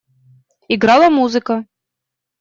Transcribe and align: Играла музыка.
Играла 0.73 1.11
музыка. 1.17 1.63